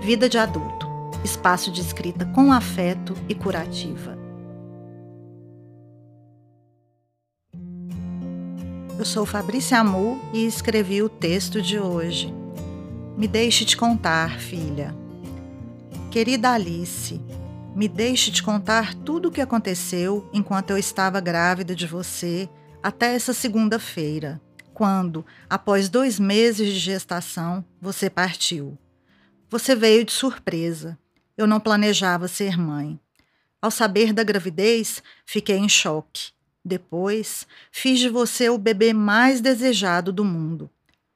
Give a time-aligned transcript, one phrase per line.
[0.00, 0.90] Vida de Adulto
[1.22, 4.18] espaço de escrita com afeto e curativa.
[8.98, 12.32] Eu sou Fabrícia Amu e escrevi o texto de hoje.
[13.16, 14.94] Me deixe te contar, filha.
[16.10, 17.20] Querida Alice,
[17.74, 22.48] me deixe te contar tudo o que aconteceu enquanto eu estava grávida de você
[22.82, 24.40] até essa segunda-feira,
[24.72, 28.78] quando, após dois meses de gestação, você partiu.
[29.50, 30.96] Você veio de surpresa.
[31.36, 33.00] Eu não planejava ser mãe.
[33.60, 36.30] Ao saber da gravidez, fiquei em choque.
[36.64, 40.70] Depois, fiz de você o bebê mais desejado do mundo.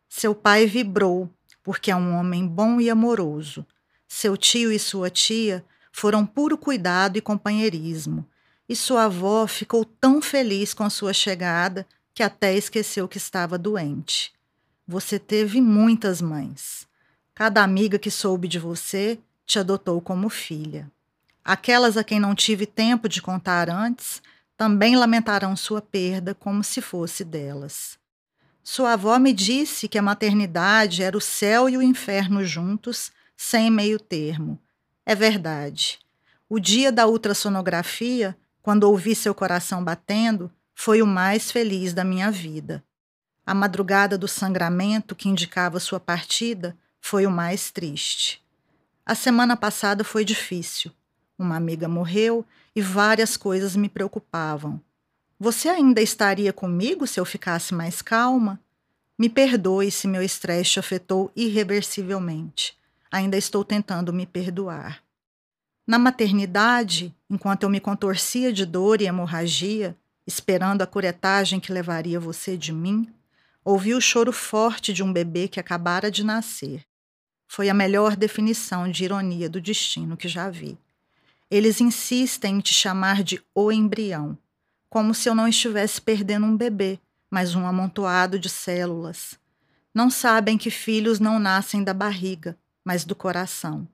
[0.09, 1.31] Seu pai vibrou,
[1.63, 3.65] porque é um homem bom e amoroso.
[4.09, 8.29] Seu tio e sua tia foram puro cuidado e companheirismo.
[8.69, 13.57] E sua avó ficou tão feliz com a sua chegada que até esqueceu que estava
[13.57, 14.33] doente.
[14.89, 16.93] Você teve muitas mães.
[17.35, 20.91] Cada amiga que soube de você te adotou como filha.
[21.45, 24.23] Aquelas a quem não tive tempo de contar antes
[24.57, 27.99] também lamentarão sua perda como se fosse delas.
[28.63, 33.69] Sua avó me disse que a maternidade era o céu e o inferno juntos, sem
[33.69, 34.59] meio termo.
[35.05, 35.99] É verdade.
[36.49, 42.31] O dia da ultrassonografia, quando ouvi seu coração batendo, foi o mais feliz da minha
[42.31, 42.83] vida.
[43.45, 46.77] A madrugada do sangramento que indicava sua partida
[47.07, 48.43] foi o mais triste.
[49.05, 50.91] A semana passada foi difícil.
[51.39, 54.81] Uma amiga morreu e várias coisas me preocupavam.
[55.39, 58.59] Você ainda estaria comigo se eu ficasse mais calma?
[59.19, 62.75] Me perdoe se meu estresse te afetou irreversivelmente.
[63.13, 65.03] Ainda estou tentando me perdoar.
[65.87, 69.95] Na maternidade, enquanto eu me contorcia de dor e hemorragia,
[70.27, 73.13] esperando a curetagem que levaria você de mim,
[73.63, 76.83] ouvi o choro forte de um bebê que acabara de nascer.
[77.55, 80.77] Foi a melhor definição de ironia do destino que já vi.
[81.49, 84.37] Eles insistem em te chamar de o embrião,
[84.91, 86.99] como se eu não estivesse perdendo um bebê,
[87.31, 89.39] mas um amontoado de células.
[89.95, 93.87] Não sabem que filhos não nascem da barriga, mas do coração.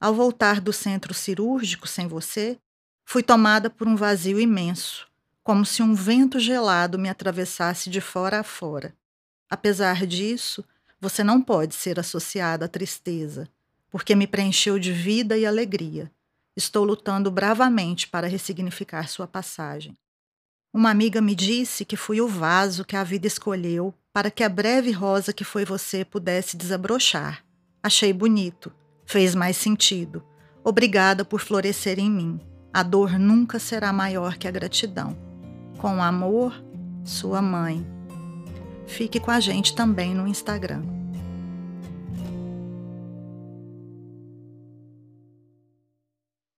[0.00, 2.58] Ao voltar do centro cirúrgico sem você,
[3.04, 5.06] fui tomada por um vazio imenso,
[5.44, 8.92] como se um vento gelado me atravessasse de fora a fora.
[9.48, 10.64] Apesar disso,
[11.00, 13.48] você não pode ser associada à tristeza,
[13.90, 16.10] porque me preencheu de vida e alegria.
[16.56, 19.96] Estou lutando bravamente para ressignificar sua passagem.
[20.72, 24.48] Uma amiga me disse que fui o vaso que a vida escolheu para que a
[24.48, 27.44] breve rosa que foi você pudesse desabrochar.
[27.82, 28.72] Achei bonito,
[29.06, 30.22] fez mais sentido.
[30.64, 32.40] Obrigada por florescer em mim.
[32.72, 35.16] A dor nunca será maior que a gratidão.
[35.78, 36.52] Com amor,
[37.04, 37.97] sua mãe.
[38.88, 40.97] Fique com a gente também no Instagram.